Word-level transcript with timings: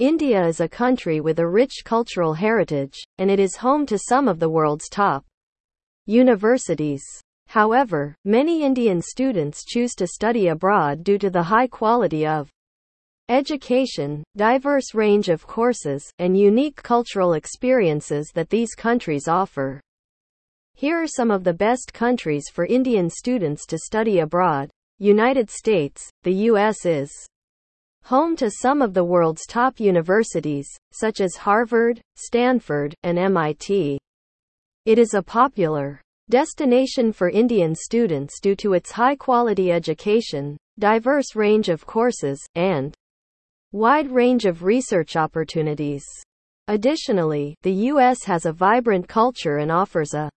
India 0.00 0.44
is 0.44 0.58
a 0.58 0.68
country 0.68 1.20
with 1.20 1.38
a 1.38 1.46
rich 1.46 1.82
cultural 1.84 2.34
heritage, 2.34 2.98
and 3.18 3.30
it 3.30 3.38
is 3.38 3.54
home 3.54 3.86
to 3.86 3.96
some 3.96 4.26
of 4.26 4.40
the 4.40 4.48
world's 4.48 4.88
top 4.88 5.24
universities. 6.06 7.04
However, 7.46 8.16
many 8.24 8.64
Indian 8.64 9.00
students 9.00 9.64
choose 9.64 9.94
to 9.94 10.08
study 10.08 10.48
abroad 10.48 11.04
due 11.04 11.16
to 11.18 11.30
the 11.30 11.44
high 11.44 11.68
quality 11.68 12.26
of 12.26 12.50
education, 13.28 14.24
diverse 14.36 14.94
range 14.94 15.28
of 15.28 15.46
courses, 15.46 16.10
and 16.18 16.36
unique 16.36 16.82
cultural 16.82 17.34
experiences 17.34 18.32
that 18.34 18.50
these 18.50 18.74
countries 18.74 19.28
offer. 19.28 19.80
Here 20.74 21.00
are 21.00 21.06
some 21.06 21.30
of 21.30 21.44
the 21.44 21.54
best 21.54 21.94
countries 21.94 22.46
for 22.52 22.66
Indian 22.66 23.08
students 23.08 23.64
to 23.66 23.78
study 23.78 24.18
abroad. 24.18 24.70
United 24.98 25.50
States, 25.50 26.10
the 26.24 26.34
US 26.50 26.84
is 26.84 27.12
home 28.04 28.36
to 28.36 28.50
some 28.50 28.82
of 28.82 28.92
the 28.92 29.04
world's 29.04 29.46
top 29.46 29.80
universities, 29.80 30.68
such 30.92 31.20
as 31.20 31.36
Harvard, 31.36 32.00
Stanford, 32.16 32.94
and 33.02 33.18
MIT. 33.18 33.98
It 34.84 34.98
is 34.98 35.14
a 35.14 35.22
popular 35.22 36.02
destination 36.28 37.12
for 37.12 37.30
Indian 37.30 37.74
students 37.74 38.40
due 38.40 38.56
to 38.56 38.74
its 38.74 38.92
high 38.92 39.16
quality 39.16 39.72
education, 39.72 40.58
diverse 40.78 41.34
range 41.34 41.70
of 41.70 41.86
courses, 41.86 42.38
and 42.54 42.94
wide 43.72 44.10
range 44.10 44.44
of 44.44 44.62
research 44.62 45.16
opportunities. 45.16 46.04
Additionally, 46.68 47.54
the 47.62 47.72
U.S. 47.92 48.24
has 48.24 48.44
a 48.44 48.52
vibrant 48.52 49.08
culture 49.08 49.58
and 49.58 49.72
offers 49.72 50.14
a 50.14 50.30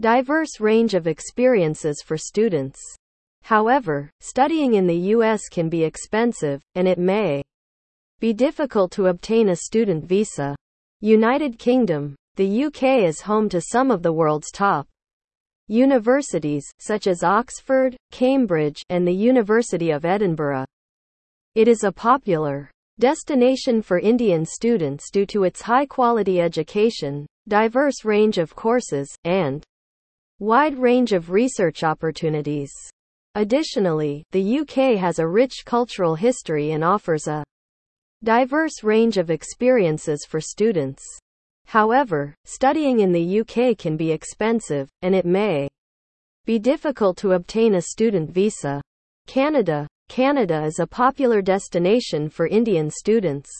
diverse 0.00 0.60
range 0.60 0.94
of 0.94 1.06
experiences 1.06 2.02
for 2.04 2.18
students. 2.18 2.78
However, 3.46 4.10
studying 4.18 4.74
in 4.74 4.88
the 4.88 5.02
U.S. 5.14 5.42
can 5.48 5.68
be 5.68 5.84
expensive, 5.84 6.60
and 6.74 6.88
it 6.88 6.98
may 6.98 7.44
be 8.18 8.32
difficult 8.32 8.90
to 8.92 9.06
obtain 9.06 9.50
a 9.50 9.54
student 9.54 10.04
visa. 10.04 10.56
United 11.00 11.56
Kingdom. 11.56 12.16
The 12.34 12.64
UK 12.64 13.04
is 13.04 13.20
home 13.20 13.48
to 13.50 13.60
some 13.60 13.92
of 13.92 14.02
the 14.02 14.12
world's 14.12 14.50
top 14.50 14.88
universities, 15.68 16.64
such 16.80 17.06
as 17.06 17.22
Oxford, 17.22 17.96
Cambridge, 18.10 18.82
and 18.88 19.06
the 19.06 19.14
University 19.14 19.92
of 19.92 20.04
Edinburgh. 20.04 20.64
It 21.54 21.68
is 21.68 21.84
a 21.84 21.92
popular 21.92 22.68
destination 22.98 23.80
for 23.80 24.00
Indian 24.00 24.44
students 24.44 25.08
due 25.08 25.26
to 25.26 25.44
its 25.44 25.62
high 25.62 25.86
quality 25.86 26.40
education, 26.40 27.26
diverse 27.46 28.04
range 28.04 28.38
of 28.38 28.56
courses, 28.56 29.08
and 29.22 29.62
wide 30.40 30.76
range 30.76 31.12
of 31.12 31.30
research 31.30 31.84
opportunities. 31.84 32.72
Additionally, 33.36 34.24
the 34.32 34.60
UK 34.60 34.98
has 34.98 35.18
a 35.18 35.28
rich 35.28 35.64
cultural 35.66 36.14
history 36.14 36.70
and 36.70 36.82
offers 36.82 37.26
a 37.26 37.44
diverse 38.24 38.82
range 38.82 39.18
of 39.18 39.30
experiences 39.30 40.24
for 40.26 40.40
students. 40.40 41.04
However, 41.66 42.34
studying 42.46 43.00
in 43.00 43.12
the 43.12 43.40
UK 43.40 43.76
can 43.76 43.94
be 43.94 44.10
expensive, 44.10 44.88
and 45.02 45.14
it 45.14 45.26
may 45.26 45.68
be 46.46 46.58
difficult 46.58 47.18
to 47.18 47.32
obtain 47.32 47.74
a 47.74 47.82
student 47.82 48.30
visa. 48.30 48.80
Canada. 49.26 49.86
Canada 50.08 50.64
is 50.64 50.78
a 50.78 50.86
popular 50.86 51.42
destination 51.42 52.30
for 52.30 52.46
Indian 52.46 52.90
students. 52.90 53.50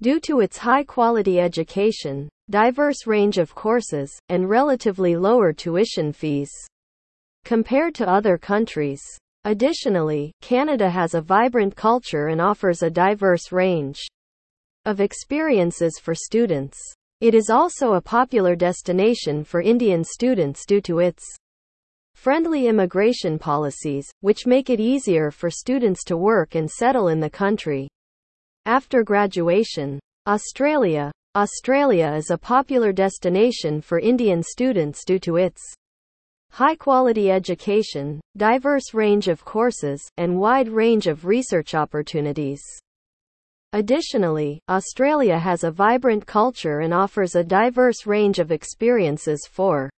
Due 0.00 0.20
to 0.20 0.40
its 0.40 0.56
high 0.56 0.84
quality 0.84 1.38
education, 1.38 2.30
diverse 2.48 3.06
range 3.06 3.36
of 3.36 3.54
courses, 3.54 4.10
and 4.30 4.48
relatively 4.48 5.16
lower 5.16 5.52
tuition 5.52 6.14
fees 6.14 6.50
compared 7.44 7.94
to 7.94 8.08
other 8.08 8.38
countries. 8.38 9.02
Additionally, 9.44 10.32
Canada 10.40 10.90
has 10.90 11.14
a 11.14 11.22
vibrant 11.22 11.74
culture 11.74 12.28
and 12.28 12.40
offers 12.40 12.82
a 12.82 12.90
diverse 12.90 13.52
range 13.52 14.00
of 14.84 15.00
experiences 15.00 15.98
for 16.02 16.14
students. 16.14 16.78
It 17.20 17.34
is 17.34 17.50
also 17.50 17.94
a 17.94 18.00
popular 18.00 18.54
destination 18.54 19.44
for 19.44 19.60
Indian 19.60 20.04
students 20.04 20.64
due 20.66 20.80
to 20.82 20.98
its 21.00 21.24
friendly 22.14 22.66
immigration 22.66 23.38
policies, 23.38 24.08
which 24.20 24.46
make 24.46 24.70
it 24.70 24.80
easier 24.80 25.30
for 25.30 25.50
students 25.50 26.04
to 26.04 26.16
work 26.16 26.54
and 26.54 26.70
settle 26.70 27.08
in 27.08 27.20
the 27.20 27.30
country. 27.30 27.88
After 28.66 29.02
graduation, 29.02 29.98
Australia. 30.26 31.10
Australia 31.36 32.12
is 32.14 32.30
a 32.30 32.38
popular 32.38 32.92
destination 32.92 33.80
for 33.80 33.98
Indian 33.98 34.42
students 34.42 35.04
due 35.04 35.18
to 35.20 35.36
its 35.36 35.62
high 36.50 36.74
quality 36.74 37.30
education, 37.30 38.20
diverse 38.36 38.94
range 38.94 39.28
of 39.28 39.44
courses, 39.44 40.00
and 40.16 40.38
wide 40.38 40.68
range 40.68 41.06
of 41.06 41.24
research 41.24 41.74
opportunities. 41.74 42.62
Additionally, 43.74 44.60
Australia 44.68 45.38
has 45.38 45.62
a 45.62 45.70
vibrant 45.70 46.26
culture 46.26 46.80
and 46.80 46.94
offers 46.94 47.34
a 47.34 47.44
diverse 47.44 48.06
range 48.06 48.38
of 48.38 48.50
experiences 48.50 49.46
for 49.50 49.90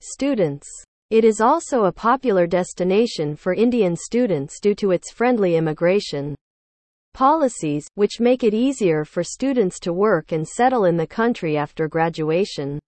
students. 0.00 0.68
It 1.08 1.24
is 1.24 1.40
also 1.40 1.86
a 1.86 1.92
popular 1.92 2.46
destination 2.46 3.34
for 3.34 3.54
Indian 3.54 3.96
students 3.96 4.60
due 4.60 4.74
to 4.76 4.90
its 4.90 5.10
friendly 5.10 5.56
immigration 5.56 6.36
policies, 7.14 7.86
which 7.94 8.20
make 8.20 8.44
it 8.44 8.54
easier 8.54 9.04
for 9.04 9.24
students 9.24 9.80
to 9.80 9.92
work 9.92 10.32
and 10.32 10.46
settle 10.46 10.84
in 10.84 10.96
the 10.96 11.06
country 11.06 11.56
after 11.56 11.88
graduation. 11.88 12.78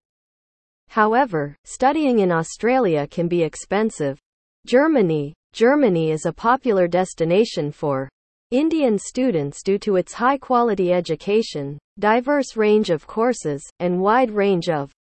However, 0.92 1.56
studying 1.64 2.18
in 2.18 2.30
Australia 2.30 3.06
can 3.06 3.26
be 3.26 3.42
expensive. 3.42 4.18
Germany. 4.66 5.32
Germany 5.54 6.10
is 6.10 6.26
a 6.26 6.34
popular 6.34 6.86
destination 6.86 7.72
for 7.72 8.10
Indian 8.50 8.98
students 8.98 9.62
due 9.62 9.78
to 9.78 9.96
its 9.96 10.12
high 10.12 10.36
quality 10.36 10.92
education, 10.92 11.78
diverse 11.98 12.58
range 12.58 12.90
of 12.90 13.06
courses, 13.06 13.66
and 13.78 14.02
wide 14.02 14.30
range 14.30 14.68
of 14.68 14.92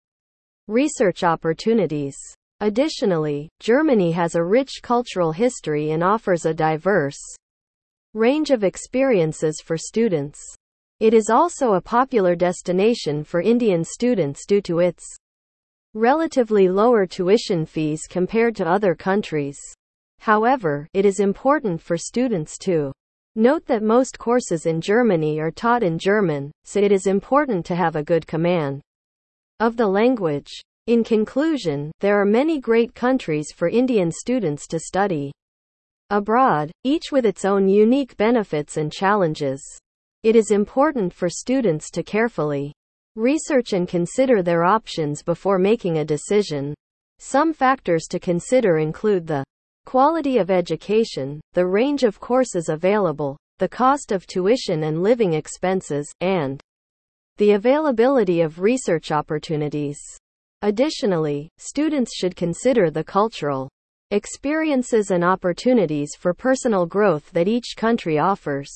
research 0.70 1.26
opportunities. 1.26 2.16
Additionally, 2.62 3.50
Germany 3.60 4.14
has 4.14 4.36
a 4.36 4.46
rich 4.46 4.80
cultural 4.82 5.34
history 5.34 5.92
and 5.92 6.06
offers 6.06 6.46
a 6.46 6.54
diverse 6.54 7.20
range 8.14 8.50
of 8.50 8.64
experiences 8.64 9.62
for 9.62 9.76
students. 9.76 10.40
It 11.02 11.14
is 11.14 11.30
also 11.30 11.74
a 11.74 11.82
popular 11.82 12.34
destination 12.34 13.26
for 13.26 13.42
Indian 13.42 13.84
students 13.84 14.46
due 14.46 14.62
to 14.62 14.80
its 14.80 15.04
relatively 15.94 16.70
lower 16.70 17.06
tuition 17.06 17.66
fees 17.66 18.02
compared 18.10 18.56
to 18.56 18.66
other 18.66 18.96
countries. 18.96 19.58
However, 20.20 20.88
it 20.94 21.06
is 21.06 21.20
important 21.20 21.82
for 21.82 21.98
students 21.98 22.58
to 22.60 22.94
note 23.36 23.66
that 23.66 23.84
most 23.84 24.20
courses 24.20 24.66
in 24.66 24.80
Germany 24.80 25.40
are 25.40 25.52
taught 25.52 25.84
in 25.84 25.98
German, 25.98 26.52
so 26.64 26.80
it 26.80 26.92
is 26.92 27.08
important 27.08 27.66
to 27.66 27.76
have 27.76 27.96
a 27.96 28.04
good 28.04 28.26
command 28.28 28.82
of 29.60 29.78
the 29.78 29.88
language. 29.88 30.52
In 30.88 31.04
conclusion, 31.04 31.92
there 32.00 32.20
are 32.20 32.26
many 32.26 32.60
great 32.60 32.96
countries 32.96 33.52
for 33.52 33.70
Indian 33.70 34.12
students 34.12 34.68
to 34.68 34.80
study 34.80 35.32
abroad, 36.10 36.72
each 36.84 37.12
with 37.12 37.26
its 37.26 37.46
own 37.46 37.70
unique 37.70 38.18
benefits 38.18 38.78
and 38.78 38.92
challenges. 38.92 39.64
It 40.24 40.36
is 40.36 40.52
important 40.52 41.14
for 41.14 41.30
students 41.30 41.90
to 41.92 42.04
carefully 42.04 42.74
Research 43.18 43.74
and 43.74 43.90
consider 43.90 44.42
their 44.42 44.64
options 44.64 45.22
before 45.22 45.60
making 45.60 45.98
a 45.98 46.06
decision. 46.06 46.74
Some 47.20 47.52
factors 47.52 48.04
to 48.10 48.20
consider 48.20 48.78
include 48.78 49.28
the 49.28 49.44
quality 49.86 50.38
of 50.38 50.50
education, 50.50 51.42
the 51.52 51.68
range 51.68 52.04
of 52.04 52.22
courses 52.22 52.70
available, 52.70 53.36
the 53.60 53.68
cost 53.68 54.14
of 54.14 54.26
tuition 54.28 54.84
and 54.84 55.04
living 55.04 55.34
expenses, 55.34 56.10
and 56.22 56.62
the 57.36 57.52
availability 57.52 58.40
of 58.40 58.62
research 58.62 59.12
opportunities. 59.12 60.00
Additionally, 60.62 61.50
students 61.58 62.16
should 62.16 62.38
consider 62.38 62.90
the 62.90 63.04
cultural 63.04 63.68
experiences 64.12 65.12
and 65.12 65.22
opportunities 65.22 66.12
for 66.18 66.34
personal 66.34 66.86
growth 66.86 67.30
that 67.32 67.50
each 67.50 67.76
country 67.76 68.18
offers. 68.18 68.72